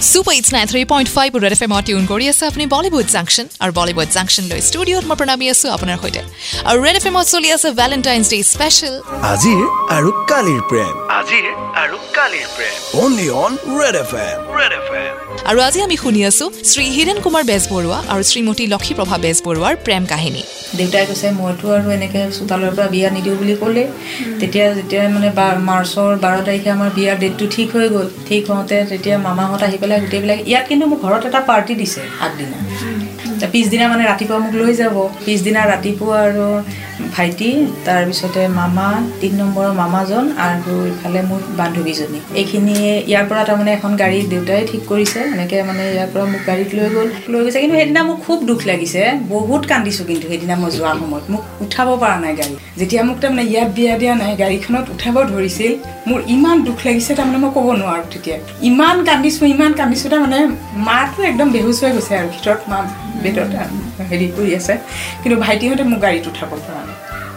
[0.00, 3.46] Super it's nine three point five red F এমত tune কৰি আছে আপুনি বলিউড জাংচন
[3.62, 6.22] আৰু বলিউড জাংচন লৈ ষ্টুডিঅ'ত মই প্ৰণামী আছোঁ আপোনাৰ সৈতে
[6.68, 8.94] আৰু ৰেড এফ এমত চলি আছে ভেলেণ্টাইন্স ডে স্পেচিয়েল
[9.32, 9.60] আজিৰ
[9.96, 11.44] আৰু কালিৰ প্ৰেম আজিৰ
[11.82, 16.20] আৰু কালিৰ প্ৰেম only on Red F M Red F M আৰু আজি আমি শুনি
[16.30, 20.42] আছোঁ শ্ৰী হীৰেণ কুমাৰ বেজবৰুৱা আৰু শ্ৰীমতী লক্ষীপ্ৰভা বেজবৰুৱাৰ প্ৰেম কাহিনী।
[20.78, 23.84] দেউতাই কৈছে মইতো আৰু এনেকৈ চোতালৰ পৰা বিয়া নিদিওঁ বুলি ক'লে।
[24.40, 25.28] তেতিয়া যেতিয়া মানে
[25.70, 29.98] মাৰ্চৰ বাৰ তাৰিখে আমাৰ বিয়াৰ ডেটটো ঠিক হৈ গ'ল ঠিক হওঁতে তেতিয়া মামাহঁত আহি পেলাই
[30.04, 32.56] গোটেইবিলাক ইয়াত কিন্তু মোক ঘৰত এটা পাৰ্টি দিছে আগদিনা।
[33.54, 36.46] পিছদিনা মানে ৰাতিপুৱা মোক লৈ যাব। পিছদিনা ৰাতিপুৱা আৰু
[37.16, 37.50] ভাইটি
[37.86, 38.88] তাৰপিছতে মামা
[39.20, 44.82] তিনি নম্বৰৰ মামাজন আৰু ইফালে মোৰ বান্ধৱীজনী। এইখিনিয়ে ইয়াৰ পৰা তাৰমানে এখন গাড়ী দেউতাই ঠিক
[44.90, 48.38] কৰিছে এনেকৈ মানে ইয়াৰ পৰা মোক গাড়ীত লৈ গ'ল। লৈ গৈছে কিন্তু সেইদিনা মোক খুব
[48.50, 49.02] দুখ লাগিছে
[49.34, 53.44] বহুত কান্দিছোঁ কিন্তু সেইদিনা মই যোৱাৰ সময়ত। মোক উঠাব পৰা নাই গাড়ী। যেতিয়া মোক তাৰমানে
[53.52, 55.72] ইয়াত বিয়া দিয়া নাই গাড়ীখনত উঠাব ধৰিছিল
[56.08, 58.36] মোৰ ইমান দুখ লাগিছে তাৰমানে মই ক'ব নোৱাৰোঁ তেতিয়া।
[58.70, 60.40] ইমান কান্দিছোঁ ইমান কান্দিছোঁ তাৰমানে
[60.88, 62.78] মাটো একদম বেহুচ হৈ গৈছে আৰু ভিতৰত। মা
[63.22, 63.52] বেদত
[64.10, 64.74] হেৰি কৰি আছে।
[65.22, 66.96] কিন্তু ভাইটিহঁতে মোক গাড়ীত উঠাব পৰা নাই।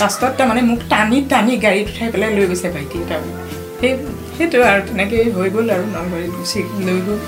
[0.00, 3.42] লাষ্টত তাৰমানে মোক টানি টানি গাড়ীত উঠাই পেলাই লৈ গৈছে ভাইটি তাৰমানে।
[3.80, 3.92] সেই
[4.36, 7.18] সেইটো আৰু তেনেকৈ হৈ গ'ল আৰু নলবাৰীত গুচি লৈ গ'ল।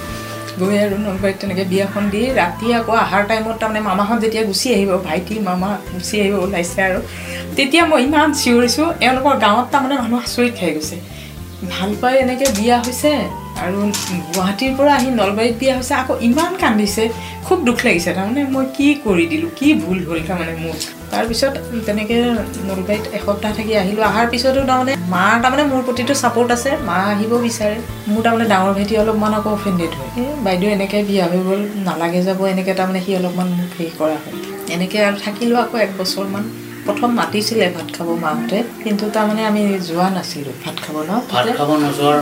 [0.61, 4.91] গৈ আৰু নলবাৰীত তেনেকৈ বিয়াখন দি ৰাতি আকৌ অহাৰ টাইমত তাৰমানে মামাহঁত যেতিয়া গুচি আহিব
[5.09, 6.99] ভাইটি মামা গুচি আহিব ওলাইছে আৰু।
[7.57, 10.97] তেতিয়া মই ইমান চিঞৰিছোঁ এওঁলোকৰ গাঁৱত তাৰমানে মানুহ আচৰিত খাই গৈছে।
[11.75, 13.13] ভাল পাই এনেকৈ বিয়া হৈছে
[13.65, 13.79] আৰু
[14.33, 17.05] গুৱাহাটীৰ পৰা আহি নলবাৰীত বিয়া হৈছে আকৌ ইমান কান্দিছে।
[17.47, 20.77] খুব দুখ লাগিছে তাৰমানে মই কি কৰি দিলোঁ কি ভুল হ'ল তাৰমানে মোৰ।
[21.13, 21.55] তাৰপিছত
[21.87, 22.19] তেনেকৈ
[22.69, 27.33] নলবাৰীত এসপ্তাহ থাকি আহিলোঁ। অহাৰ পিছতো তাৰমানে মাৰ তাৰমানে মোৰ প্ৰতিটো ছাপৰ্ট আছে মা আহিব
[27.47, 27.77] বিচাৰে।
[28.13, 32.21] মোৰ তাৰমানে ডাঙৰ ভাইটি অলপমান আকৌ অফেণ্ডেড হয়। এই বাইদেউ এনেকৈ বিয়া হৈ গ'ল নালাগে
[32.29, 34.37] যাব এনেকৈ তাৰমানে সি অলপমান মোক হেৰি কৰা হয়
[34.75, 36.45] এনেকৈ আৰু থাকিলোঁ আকৌ এক বছৰমান।
[36.87, 41.71] প্ৰথম মাতিছিলে ভাত খাব মাহঁতে কিন্তু তাৰমানে আমি যোৱা নাছিলোঁ ভাত খাব ন। ভাত খাব
[41.85, 42.19] নোযোৱাৰ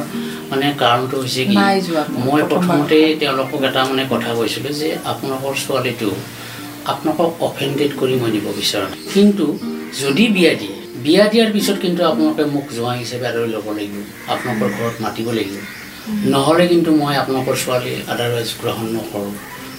[0.50, 1.56] মানে কাৰণটো হৈছে কি
[2.27, 6.11] মই। প্ৰথমতে তেওঁলোকক এটা মানে কথা কৈছিলোঁ যে আপোনালোকৰ ছোৱালীটো
[6.92, 9.47] আপোনালোকক অফেণ্ডেড কৰি মই নিব বিচৰা নাই। কিন্তু
[10.03, 10.75] যদি বিয়া দিয়ে
[11.05, 13.94] বিয়া দিয়াৰ পিছত কিন্তু আপোনালোকে মোক জোঁৱাই হিচাপে আদৰি ল'ব লাগিব
[14.34, 15.56] আপোনালোকৰ ঘৰত মাতিব লাগিব।
[16.32, 19.32] নহ'লে কিন্তু মই আপোনালোকৰ ছোৱালী আদাৰৱাইজ গ্ৰহণ নকৰোঁ।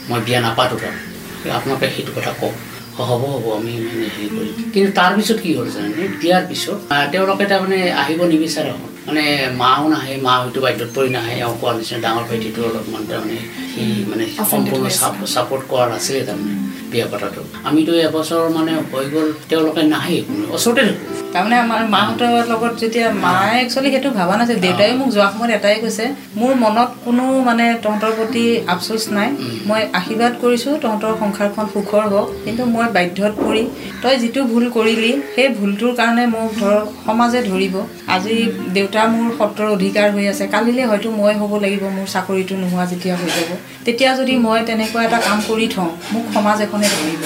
[0.09, 2.55] মই বিয়া নাপাতোঁ তাৰমানে। আপোনালোকে সেইটো কথা কওক।
[2.97, 6.03] হ'ব হ'ব আমি মানে হেৰি কৰিম। কিন্তু তাৰপিছত কি হ'ল জানেনে?
[6.21, 6.77] বিয়াৰ পিছত
[7.13, 9.23] তেওঁলোকে তাৰমানে আহিব নিবিচাৰে হ'ল মানে
[9.57, 13.37] মাও নাহে মা হয়তো বাধ্যত পৰি নাহে এওঁ কোৱাৰ নিচিনা ডাঙৰ ভাইটিটো অলপমান তাৰমানে
[13.71, 14.85] সি মানে সম্পূৰ্ণ
[15.33, 16.53] ছাপৰ্ট কৰা নাছিলে তাৰমানে।
[16.95, 22.33] বিয়া পতাটো। আমিতো এবছৰ মানে হৈ গ'ল তেওঁলোকে নাহে কোনো ওচৰতে থাকোঁ। তাৰমানে আমাৰ মাহঁতৰ
[22.51, 26.05] লগত যেতিয়া মায়ে একচুৱেলি সেইটো ভবা নাছিল দেউতাই মোক যোৱা সময়ত এটাই কৈছে
[26.39, 29.29] মোৰ মনত কোনো মানে তহঁতৰ প্ৰতি আফচোচ নাই
[29.69, 33.63] মই আশীৰ্বাদ কৰিছোঁ তহঁতৰ সংসাৰখন সুখৰ হওক কিন্তু মই বাধ্যত পৰি
[34.03, 36.75] তই যিটো ভুল কৰিলি সেই ভুলটোৰ কাৰণে মোক ধৰ
[37.05, 37.75] সমাজে ধৰিব।
[38.15, 38.35] আজি
[38.75, 43.15] দেউতা মোৰ সত্ৰৰ অধিকাৰ হৈ আছে কালিলৈ হয়তো মই হ'ব লাগিব মোৰ চাকৰিটো নোহোৱা যেতিয়া
[43.19, 43.49] হৈ যাব।
[43.85, 47.23] তেতিয়া যদি মই তেনেকুৱা এটা কাম কৰি থওঁ মোক সমাজ এখনে ধৰিব।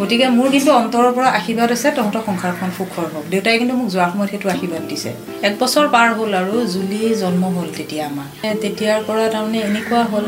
[0.00, 4.10] গতিকে মোৰ কিন্তু অন্তৰৰ পৰা আশীৰ্বাদ আছে তহঁতৰ সংসাৰখন সুখৰ হওক। দেউতাই কিন্তু মোক যোৱাৰ
[4.12, 5.10] সময়ত সেইটো আশীৰ্বাদ দিছে।
[5.48, 8.26] এক বছৰ পাৰ হ'ল আৰু জুলি জন্ম হ'ল তেতিয়া আমাৰ।
[8.62, 10.24] তেতিয়াৰ পৰা তাৰমানে এনেকুৱা হ'ল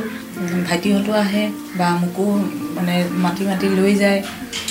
[0.69, 1.45] ভাইটিহঁতো আহে
[1.79, 2.25] বা মোকো
[2.77, 2.95] মানে
[3.25, 4.21] মাতি মাতি লৈ যায়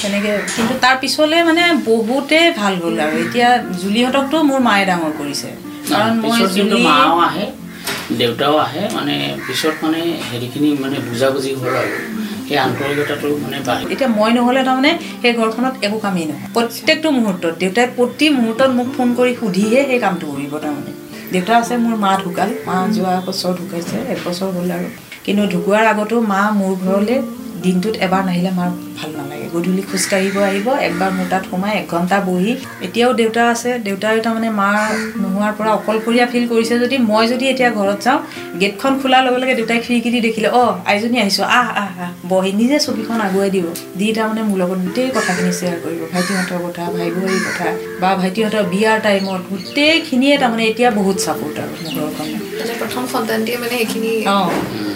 [0.01, 3.49] তেনেকৈ। কিন্তু তাৰ পিছলৈ মানে বহুতেই ভাল হ'ল আৰু। এতিয়া
[3.81, 5.49] জুলিহঁতকতো মোৰ মায়ে ডাঙৰ কৰিছে।
[5.91, 7.45] কাৰণ মই জুলি মাও আহে
[8.19, 9.15] দেউতাও আহে মানে
[9.47, 11.95] পিছত মানে হেৰিখিনি মানে বুজাবুজি হ'ল আৰু।
[12.47, 14.91] সেই আন্তৰিকতাটো মানে বাঢ়ি। এতিয়া মই নহ'লে তাৰমানে
[15.21, 19.99] সেই ঘৰখনত একো কামেই নহয়। প্ৰত্যেকটো মুহূৰ্তত দেউতাই প্ৰতি মুহূৰ্তত মোক ফোন কৰি সুধিহে সেই
[19.99, 20.91] কামটো কৰিব তাৰমানে।
[21.33, 24.87] দেউতা আছে মোৰ মা ঢুকাল। মা যোৱা বছৰ ঢুকাইছে এক বছৰ হ'ল আৰু।
[25.25, 27.17] কিন্তু ঢুকোৱাৰ আগতো মা মোৰ ঘৰলৈ
[27.63, 32.17] দিনটোত এবাৰ নাহিলে মাৰ ভাল নালাগে। গধূলি খোজকাঢ়িব আহিব একবাৰ মোৰ তাত সোমাই এক ঘণ্টা
[32.29, 32.51] বহি।
[32.87, 34.89] এতিয়াও দেউতা আছে দেউতাই তাৰমানে মাৰ
[35.21, 38.19] নোহোৱাৰ পৰা অকলশৰীয়া ফিল কৰিছে যদি মই যদি এতিয়া ঘৰত যাওঁ
[38.61, 42.51] গেটখন খোলাৰ লগে লগে দেউতাই খিৰিকি দি দেখিলে অঁ আইজনী আহিছোঁ আহ আহ আহ বহি
[42.61, 43.65] নিজে ছবিখন আগুৱাই দিব।
[43.99, 47.67] দি তাৰমানে মোৰ লগত গোটেই কথাখিনি শ্বেয়াৰ কৰিব ভাইটিহঁতৰ কথা ভাই ভৈৰ কথা
[48.01, 53.57] বা ভাইটিহঁতৰ বিয়াৰ টাইমত গোটেইখিনিয়ে তাৰমানে এতিয়া বহুত ছাপোৰ্ট আৰু মোৰ ঘৰখনে মানে প্ৰথম সন্তানটিয়ে
[53.57, 54.49] মানে সেইখিনি অঁ।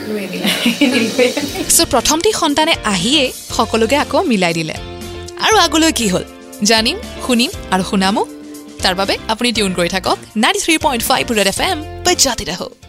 [0.07, 1.25] লৈ আনিলে
[1.69, 4.75] চ' প্ৰথমটি সন্তানে আহিয়েই সকলোকে আকৌ মিলাই দিলে।
[5.41, 6.23] আৰু আগলৈ কি হ'ল?
[6.63, 8.23] জানিম শুনিম আৰু শুনামো।
[8.83, 11.77] তাৰ বাবে আপুনি টিউন কৰি থাকক। Ninety three point five Red F M.
[12.05, 12.80] বাজাতে ৰাহক